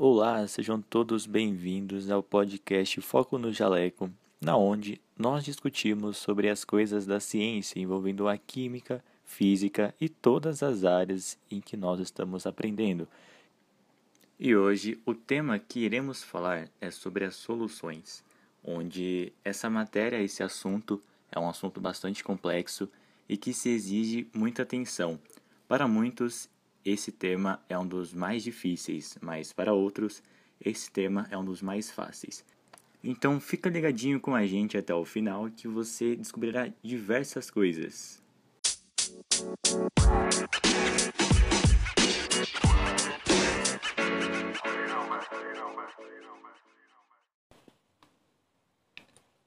Olá, 0.00 0.46
sejam 0.46 0.80
todos 0.80 1.26
bem-vindos 1.26 2.08
ao 2.08 2.22
podcast 2.22 3.00
Foco 3.00 3.36
no 3.36 3.52
Jaleco, 3.52 4.08
na 4.40 4.56
onde 4.56 5.00
nós 5.18 5.44
discutimos 5.44 6.18
sobre 6.18 6.48
as 6.48 6.64
coisas 6.64 7.04
da 7.04 7.18
ciência 7.18 7.80
envolvendo 7.80 8.28
a 8.28 8.38
química, 8.38 9.02
física 9.24 9.92
e 10.00 10.08
todas 10.08 10.62
as 10.62 10.84
áreas 10.84 11.36
em 11.50 11.60
que 11.60 11.76
nós 11.76 11.98
estamos 11.98 12.46
aprendendo. 12.46 13.08
E 14.38 14.54
hoje 14.54 15.00
o 15.04 15.14
tema 15.14 15.58
que 15.58 15.80
iremos 15.80 16.22
falar 16.22 16.68
é 16.80 16.92
sobre 16.92 17.24
as 17.24 17.34
soluções, 17.34 18.22
onde 18.62 19.32
essa 19.44 19.68
matéria, 19.68 20.22
esse 20.22 20.44
assunto, 20.44 21.02
é 21.28 21.40
um 21.40 21.48
assunto 21.48 21.80
bastante 21.80 22.22
complexo 22.22 22.88
e 23.28 23.36
que 23.36 23.52
se 23.52 23.68
exige 23.68 24.28
muita 24.32 24.62
atenção. 24.62 25.18
Para 25.66 25.88
muitos, 25.88 26.48
esse 26.88 27.12
tema 27.12 27.60
é 27.68 27.78
um 27.78 27.86
dos 27.86 28.14
mais 28.14 28.42
difíceis, 28.42 29.18
mas 29.20 29.52
para 29.52 29.74
outros, 29.74 30.22
esse 30.60 30.90
tema 30.90 31.26
é 31.30 31.36
um 31.36 31.44
dos 31.44 31.60
mais 31.60 31.90
fáceis. 31.90 32.44
Então 33.02 33.38
fica 33.38 33.68
ligadinho 33.68 34.18
com 34.18 34.34
a 34.34 34.46
gente 34.46 34.76
até 34.76 34.94
o 34.94 35.04
final 35.04 35.48
que 35.50 35.68
você 35.68 36.16
descobrirá 36.16 36.68
diversas 36.82 37.50
coisas. 37.50 38.22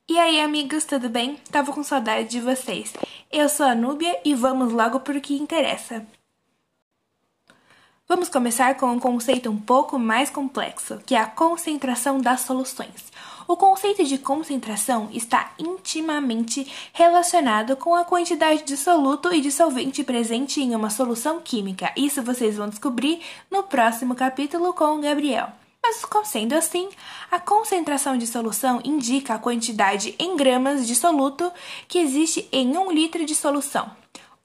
E 0.08 0.20
aí, 0.20 0.42
amigos, 0.42 0.84
tudo 0.84 1.10
bem? 1.10 1.38
Tava 1.52 1.72
com 1.72 1.84
saudade 1.84 2.30
de 2.30 2.42
vocês. 2.42 2.94
Eu 3.32 3.48
sou 3.48 3.66
a 3.66 3.74
Núbia 3.74 4.20
e 4.26 4.36
vamos 4.36 4.74
logo 4.74 5.00
para 5.00 5.18
o 5.18 5.22
que 5.22 5.36
interessa. 5.36 6.06
Vamos 8.12 8.28
começar 8.28 8.76
com 8.76 8.88
um 8.88 9.00
conceito 9.00 9.50
um 9.50 9.58
pouco 9.58 9.98
mais 9.98 10.30
complexo, 10.30 11.00
que 11.06 11.16
é 11.16 11.18
a 11.18 11.26
concentração 11.26 12.20
das 12.20 12.42
soluções. 12.42 13.10
O 13.48 13.56
conceito 13.56 14.04
de 14.04 14.18
concentração 14.18 15.08
está 15.14 15.54
intimamente 15.58 16.70
relacionado 16.92 17.78
com 17.78 17.96
a 17.96 18.04
quantidade 18.04 18.64
de 18.64 18.76
soluto 18.76 19.34
e 19.34 19.40
de 19.40 19.50
solvente 19.50 20.04
presente 20.04 20.60
em 20.60 20.76
uma 20.76 20.90
solução 20.90 21.40
química. 21.40 21.94
Isso 21.96 22.22
vocês 22.22 22.58
vão 22.58 22.68
descobrir 22.68 23.22
no 23.50 23.64
próximo 23.64 24.14
capítulo 24.14 24.74
com 24.74 24.98
o 24.98 25.02
Gabriel. 25.02 25.48
Mas, 25.82 26.06
sendo 26.26 26.54
assim, 26.54 26.90
a 27.32 27.40
concentração 27.40 28.18
de 28.18 28.28
solução 28.28 28.82
indica 28.84 29.36
a 29.36 29.40
quantidade 29.40 30.16
em 30.20 30.36
gramas 30.36 30.86
de 30.86 30.96
soluto 30.96 31.50
que 31.88 31.98
existe 31.98 32.46
em 32.52 32.78
um 32.78 32.92
litro 32.92 33.26
de 33.26 33.34
solução 33.34 34.01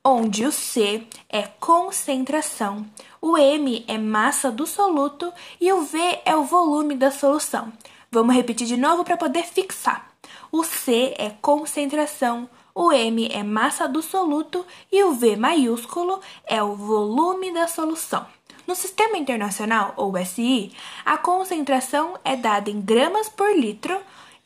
onde 0.08 0.46
o 0.46 0.52
C 0.52 1.04
é 1.28 1.42
concentração, 1.42 2.86
o 3.20 3.36
M 3.36 3.84
é 3.88 3.98
massa 3.98 4.52
do 4.52 4.64
soluto 4.64 5.32
e 5.60 5.72
o 5.72 5.82
V 5.82 5.98
é 6.24 6.36
o 6.36 6.44
volume 6.44 6.94
da 6.94 7.10
solução. 7.10 7.72
Vamos 8.08 8.36
repetir 8.36 8.68
de 8.68 8.76
novo 8.76 9.02
para 9.02 9.16
poder 9.16 9.42
fixar. 9.42 10.08
O 10.52 10.62
C 10.62 11.12
é 11.18 11.30
concentração, 11.42 12.48
o 12.72 12.92
M 12.92 13.28
é 13.32 13.42
massa 13.42 13.88
do 13.88 14.00
soluto 14.00 14.64
e 14.92 15.02
o 15.02 15.12
V 15.12 15.34
maiúsculo 15.34 16.20
é 16.46 16.62
o 16.62 16.76
volume 16.76 17.52
da 17.52 17.66
solução. 17.66 18.24
No 18.64 18.76
Sistema 18.76 19.18
Internacional, 19.18 19.92
ou 19.96 20.16
SI, 20.24 20.70
a 21.04 21.18
concentração 21.18 22.14
é 22.24 22.36
dada 22.36 22.70
em 22.70 22.80
gramas 22.80 23.28
por 23.28 23.50
litro, 23.50 24.00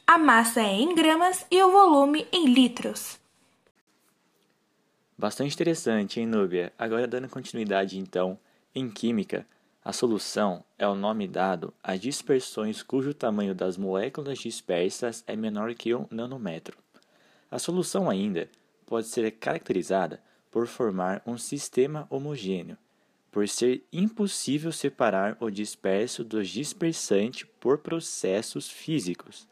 a 0.07 0.17
massa 0.17 0.63
é 0.63 0.73
em 0.73 0.95
gramas 0.95 1.45
e 1.51 1.63
o 1.63 1.71
volume 1.71 2.27
em 2.33 2.47
litros. 2.47 3.21
Bastante 5.21 5.53
interessante, 5.53 6.19
hein, 6.19 6.25
Núbia? 6.25 6.73
Agora, 6.79 7.07
dando 7.07 7.29
continuidade, 7.29 7.99
então, 7.99 8.39
em 8.75 8.89
química, 8.89 9.47
a 9.85 9.93
solução 9.93 10.65
é 10.79 10.89
o 10.89 10.95
nome 10.95 11.29
dado 11.29 11.75
a 11.83 11.95
dispersões 11.95 12.83
cujo 12.83 13.13
tamanho 13.13 13.55
das 13.55 13.77
moléculas 13.77 14.39
dispersas 14.39 15.23
é 15.27 15.37
menor 15.37 15.75
que 15.75 15.95
um 15.95 16.07
nanômetro. 16.11 16.79
A 17.51 17.59
solução 17.59 18.09
ainda 18.09 18.49
pode 18.87 19.09
ser 19.09 19.31
caracterizada 19.33 20.23
por 20.51 20.67
formar 20.67 21.21
um 21.27 21.37
sistema 21.37 22.07
homogêneo, 22.09 22.79
por 23.31 23.47
ser 23.47 23.85
impossível 23.93 24.73
separar 24.73 25.37
o 25.39 25.51
disperso 25.51 26.25
do 26.25 26.43
dispersante 26.43 27.45
por 27.45 27.77
processos 27.77 28.71
físicos. 28.71 29.47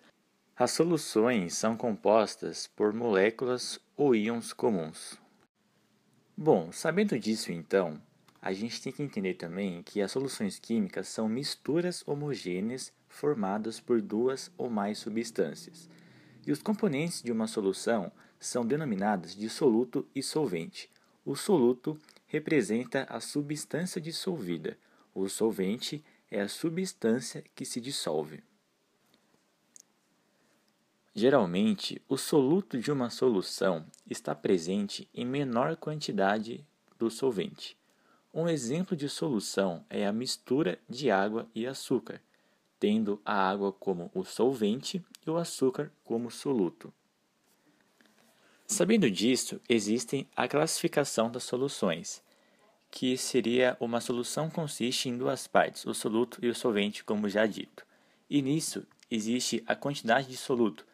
As 0.56 0.71
soluções 0.71 1.59
são 1.59 1.76
compostas 1.76 2.66
por 2.75 2.94
moléculas 2.94 3.78
ou 3.98 4.15
íons 4.15 4.54
comuns. 4.54 5.28
Bom, 6.41 6.71
sabendo 6.71 7.19
disso 7.19 7.50
então, 7.50 8.00
a 8.41 8.53
gente 8.53 8.81
tem 8.81 8.93
que 8.93 9.03
entender 9.03 9.34
também 9.34 9.82
que 9.82 10.00
as 10.00 10.12
soluções 10.12 10.56
químicas 10.56 11.09
são 11.09 11.28
misturas 11.28 12.04
homogêneas 12.06 12.93
formadas 13.09 13.81
por 13.81 14.00
duas 14.00 14.48
ou 14.56 14.71
mais 14.71 14.98
substâncias. 14.98 15.91
E 16.47 16.53
os 16.53 16.62
componentes 16.62 17.25
de 17.25 17.32
uma 17.32 17.48
solução 17.48 18.12
são 18.38 18.65
denominados 18.65 19.34
de 19.34 19.50
soluto 19.50 20.06
e 20.15 20.22
solvente. 20.22 20.88
O 21.25 21.34
soluto 21.34 21.98
representa 22.28 23.04
a 23.10 23.19
substância 23.19 24.00
dissolvida, 24.00 24.78
o 25.12 25.28
solvente 25.28 26.04
é 26.31 26.41
a 26.41 26.48
substância 26.48 27.43
que 27.56 27.65
se 27.65 27.81
dissolve. 27.81 28.44
Geralmente, 31.20 32.00
o 32.08 32.16
soluto 32.16 32.78
de 32.78 32.92
uma 32.92 33.10
solução 33.10 33.84
está 34.08 34.36
presente 34.36 35.08
em 35.12 35.26
menor 35.26 35.74
quantidade 35.74 36.64
do 36.96 37.10
solvente. 37.10 37.76
Um 38.32 38.48
exemplo 38.48 38.96
de 38.96 39.08
solução 39.08 39.84
é 39.90 40.06
a 40.06 40.12
mistura 40.12 40.78
de 40.88 41.10
água 41.10 41.48
e 41.52 41.66
açúcar, 41.66 42.22
tendo 42.78 43.20
a 43.24 43.34
água 43.34 43.72
como 43.72 44.12
o 44.14 44.22
solvente 44.22 45.04
e 45.26 45.28
o 45.28 45.36
açúcar 45.36 45.90
como 46.04 46.30
soluto. 46.30 46.94
Sabendo 48.64 49.10
disso, 49.10 49.60
existe 49.68 50.24
a 50.36 50.46
classificação 50.46 51.32
das 51.32 51.42
soluções, 51.42 52.22
que 52.92 53.16
seria 53.18 53.76
uma 53.80 54.00
solução 54.00 54.48
consiste 54.48 55.08
em 55.08 55.18
duas 55.18 55.48
partes, 55.48 55.84
o 55.84 55.92
soluto 55.92 56.38
e 56.40 56.48
o 56.48 56.54
solvente, 56.54 57.02
como 57.02 57.28
já 57.28 57.44
dito. 57.44 57.84
E 58.30 58.40
nisso 58.40 58.86
existe 59.10 59.64
a 59.66 59.74
quantidade 59.74 60.28
de 60.28 60.36
soluto, 60.36 60.86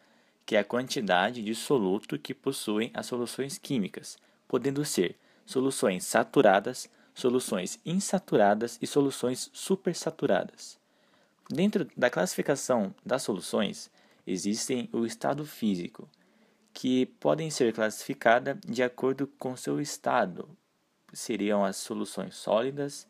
que 0.45 0.55
é 0.55 0.59
a 0.59 0.63
quantidade 0.63 1.41
de 1.41 1.55
soluto 1.55 2.19
que 2.19 2.33
possuem 2.33 2.91
as 2.93 3.07
soluções 3.07 3.57
químicas, 3.57 4.17
podendo 4.47 4.85
ser 4.85 5.17
soluções 5.45 6.05
saturadas, 6.05 6.89
soluções 7.13 7.79
insaturadas 7.85 8.77
e 8.81 8.85
soluções 8.85 9.49
supersaturadas. 9.53 10.77
Dentro 11.49 11.87
da 11.95 12.09
classificação 12.09 12.93
das 13.05 13.23
soluções, 13.23 13.89
existem 14.25 14.89
o 14.91 15.05
estado 15.05 15.45
físico, 15.45 16.09
que 16.73 17.05
podem 17.05 17.49
ser 17.49 17.73
classificadas 17.73 18.57
de 18.67 18.83
acordo 18.83 19.27
com 19.39 19.55
seu 19.55 19.79
estado. 19.79 20.49
Seriam 21.13 21.63
as 21.63 21.77
soluções 21.77 22.35
sólidas, 22.35 23.07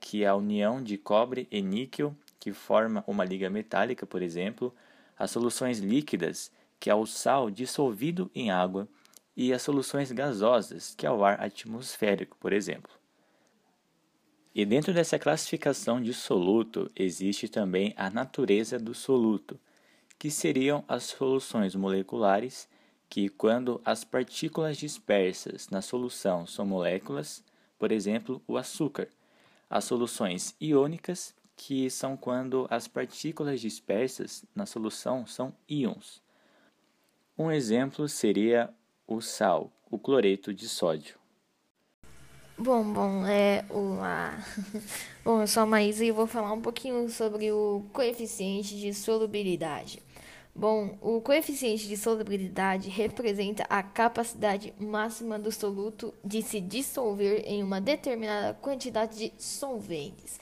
que 0.00 0.24
é 0.24 0.26
a 0.26 0.34
união 0.34 0.82
de 0.82 0.96
cobre 0.96 1.46
e 1.50 1.60
níquel, 1.60 2.16
que 2.40 2.52
forma 2.52 3.04
uma 3.06 3.24
liga 3.24 3.50
metálica, 3.50 4.06
por 4.06 4.22
exemplo, 4.22 4.74
as 5.18 5.30
soluções 5.30 5.78
líquidas, 5.78 6.50
que 6.84 6.90
é 6.90 6.94
o 6.94 7.06
sal 7.06 7.50
dissolvido 7.50 8.30
em 8.34 8.50
água, 8.50 8.86
e 9.34 9.54
as 9.54 9.62
soluções 9.62 10.12
gasosas, 10.12 10.94
que 10.94 11.06
é 11.06 11.10
o 11.10 11.24
ar 11.24 11.42
atmosférico, 11.42 12.36
por 12.38 12.52
exemplo. 12.52 12.92
E 14.54 14.66
dentro 14.66 14.92
dessa 14.92 15.18
classificação 15.18 15.98
de 15.98 16.12
soluto 16.12 16.90
existe 16.94 17.48
também 17.48 17.94
a 17.96 18.10
natureza 18.10 18.78
do 18.78 18.92
soluto, 18.92 19.58
que 20.18 20.30
seriam 20.30 20.84
as 20.86 21.04
soluções 21.04 21.74
moleculares, 21.74 22.68
que 23.08 23.30
quando 23.30 23.80
as 23.82 24.04
partículas 24.04 24.76
dispersas 24.76 25.70
na 25.70 25.80
solução 25.80 26.46
são 26.46 26.66
moléculas, 26.66 27.42
por 27.78 27.92
exemplo, 27.92 28.42
o 28.46 28.58
açúcar. 28.58 29.08
As 29.70 29.84
soluções 29.84 30.54
iônicas, 30.60 31.34
que 31.56 31.88
são 31.88 32.14
quando 32.14 32.66
as 32.68 32.86
partículas 32.86 33.58
dispersas 33.58 34.44
na 34.54 34.66
solução 34.66 35.26
são 35.26 35.54
íons. 35.66 36.22
Um 37.36 37.50
exemplo 37.50 38.08
seria 38.08 38.72
o 39.08 39.20
sal, 39.20 39.72
o 39.90 39.98
cloreto 39.98 40.54
de 40.54 40.68
sódio. 40.68 41.18
Bom, 42.56 42.84
bom, 42.84 43.26
é 43.26 43.64
o 43.68 43.98
a... 44.00 44.38
Bom, 45.24 45.40
eu 45.40 45.46
sou 45.48 45.64
a 45.64 45.66
Maísa 45.66 46.04
e 46.04 46.12
vou 46.12 46.28
falar 46.28 46.52
um 46.52 46.60
pouquinho 46.60 47.08
sobre 47.08 47.50
o 47.50 47.84
coeficiente 47.92 48.78
de 48.78 48.94
solubilidade. 48.94 50.00
Bom, 50.54 50.96
o 51.02 51.20
coeficiente 51.20 51.88
de 51.88 51.96
solubilidade 51.96 52.88
representa 52.88 53.64
a 53.68 53.82
capacidade 53.82 54.72
máxima 54.78 55.36
do 55.36 55.50
soluto 55.50 56.14
de 56.24 56.40
se 56.40 56.60
dissolver 56.60 57.42
em 57.44 57.60
uma 57.64 57.80
determinada 57.80 58.54
quantidade 58.54 59.18
de 59.18 59.32
solventes. 59.36 60.38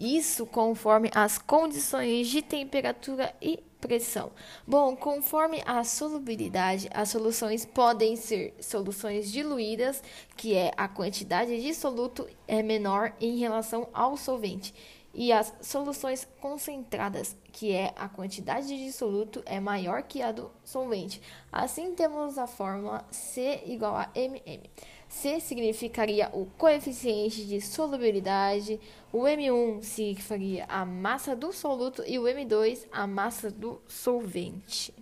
Isso 0.00 0.46
conforme 0.46 1.10
as 1.14 1.36
condições 1.36 2.28
de 2.28 2.40
temperatura 2.40 3.34
e 3.38 3.62
pressão. 3.78 4.32
Bom, 4.66 4.96
conforme 4.96 5.62
a 5.66 5.84
solubilidade, 5.84 6.88
as 6.90 7.10
soluções 7.10 7.66
podem 7.66 8.16
ser 8.16 8.54
soluções 8.60 9.30
diluídas, 9.30 10.02
que 10.38 10.54
é 10.54 10.72
a 10.74 10.88
quantidade 10.88 11.60
de 11.60 11.74
soluto 11.74 12.26
é 12.48 12.62
menor 12.62 13.12
em 13.20 13.38
relação 13.38 13.90
ao 13.92 14.16
solvente, 14.16 14.72
e 15.12 15.32
as 15.32 15.52
soluções 15.60 16.26
concentradas, 16.40 17.36
que 17.52 17.72
é 17.72 17.92
a 17.96 18.08
quantidade 18.08 18.68
de 18.68 18.92
soluto 18.92 19.42
é 19.44 19.58
maior 19.58 20.02
que 20.02 20.22
a 20.22 20.32
do 20.32 20.50
solvente. 20.64 21.20
Assim 21.50 21.94
temos 21.94 22.38
a 22.38 22.46
fórmula 22.46 23.04
C 23.10 23.62
igual 23.66 23.96
a 23.96 24.08
MM. 24.14 24.70
C 25.08 25.40
significaria 25.40 26.30
o 26.32 26.46
coeficiente 26.56 27.44
de 27.44 27.60
solubilidade, 27.60 28.78
o 29.12 29.22
M1 29.22 29.82
significaria 29.82 30.64
a 30.68 30.84
massa 30.84 31.34
do 31.34 31.52
soluto 31.52 32.04
e 32.06 32.16
o 32.16 32.22
M2 32.22 32.86
a 32.92 33.06
massa 33.08 33.50
do 33.50 33.80
solvente. 33.88 34.94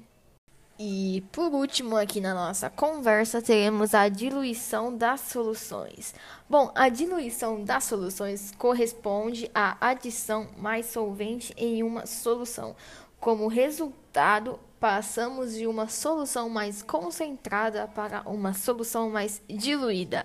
E 0.80 1.25
por 1.32 1.52
último, 1.52 1.96
aqui 1.96 2.20
na 2.20 2.32
nossa 2.32 2.70
conversa, 2.70 3.42
teremos 3.42 3.94
a 3.94 4.08
diluição 4.08 4.96
das 4.96 5.22
soluções. 5.22 6.14
Bom, 6.48 6.70
a 6.72 6.88
diluição 6.88 7.64
das 7.64 7.82
soluções 7.82 8.52
corresponde 8.56 9.50
à 9.52 9.76
adição 9.80 10.46
mais 10.56 10.86
solvente 10.86 11.52
em 11.56 11.82
uma 11.82 12.06
solução. 12.06 12.76
Como 13.19 13.48
resultado, 13.48 14.60
passamos 14.78 15.54
de 15.54 15.66
uma 15.66 15.88
solução 15.88 16.48
mais 16.48 16.80
concentrada 16.80 17.88
para 17.88 18.22
uma 18.22 18.54
solução 18.54 19.10
mais 19.10 19.42
diluída. 19.48 20.25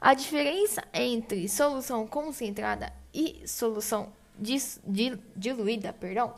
A 0.00 0.14
diferença 0.14 0.82
entre 0.94 1.46
solução 1.46 2.06
concentrada 2.06 2.90
e 3.12 3.42
solução 3.46 4.10
diluída, 5.36 5.92
perdão, 5.92 6.32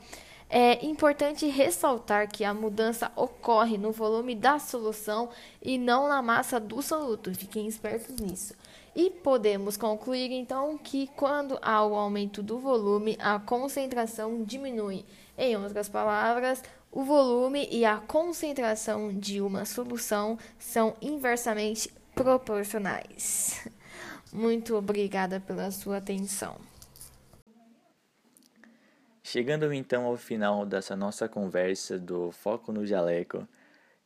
é 0.55 0.85
importante 0.85 1.47
ressaltar 1.47 2.29
que 2.29 2.45
a 2.45 2.53
mudança 2.53 3.11
ocorre 3.17 3.79
no 3.79 3.91
volume 3.91 4.35
da 4.35 4.59
solução 4.59 5.31
e 5.63 5.79
não 5.79 6.07
na 6.07 6.21
massa 6.21 6.61
do 6.61 6.83
soluto. 6.83 7.35
Fiquem 7.35 7.67
espertos 7.67 8.21
nisso. 8.21 8.55
E 8.95 9.09
podemos 9.09 9.79
concluir 9.79 10.31
então 10.31 10.77
que 10.77 11.07
quando 11.17 11.59
há 11.63 11.83
o 11.83 11.95
aumento 11.95 12.43
do 12.43 12.59
volume, 12.59 13.17
a 13.19 13.39
concentração 13.39 14.45
diminui. 14.45 15.07
Em 15.39 15.57
outras 15.57 15.89
palavras, 15.89 16.63
o 16.91 17.03
volume 17.03 17.67
e 17.71 17.87
a 17.87 17.97
concentração 17.97 19.19
de 19.19 19.41
uma 19.41 19.65
solução 19.65 20.39
são 20.59 20.95
inversamente 21.01 21.91
proporcionais. 22.15 23.67
Muito 24.31 24.77
obrigada 24.77 25.41
pela 25.41 25.71
sua 25.71 25.97
atenção. 25.97 26.72
Chegando 29.33 29.73
então 29.73 30.05
ao 30.05 30.19
final 30.19 30.67
dessa 30.67 30.95
nossa 30.95 31.27
conversa 31.27 31.99
do 31.99 32.31
Foco 32.31 32.71
no 32.71 32.85
Jaleco, 32.85 33.49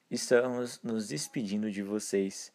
estamos 0.08 0.80
nos 0.84 1.08
despedindo 1.08 1.68
de 1.68 1.82
vocês. 1.82 2.52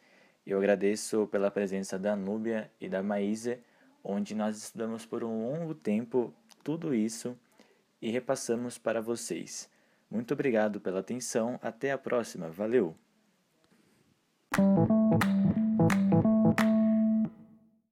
Eu 0.48 0.58
agradeço 0.58 1.28
pela 1.28 1.52
presença 1.52 2.00
da 2.00 2.16
Núbia 2.16 2.72
e 2.80 2.88
da 2.88 3.04
Maísa, 3.04 3.60
onde 4.02 4.34
nós 4.34 4.56
estudamos 4.56 5.06
por 5.06 5.22
um 5.22 5.52
longo 5.52 5.76
tempo 5.76 6.34
tudo 6.64 6.96
isso 6.96 7.38
e 8.02 8.10
repassamos 8.10 8.78
para 8.78 9.02
vocês. 9.02 9.70
Muito 10.10 10.34
obrigado 10.34 10.80
pela 10.80 11.02
atenção, 11.02 11.60
até 11.62 11.92
a 11.92 11.98
próxima, 11.98 12.48
valeu! 12.48 12.96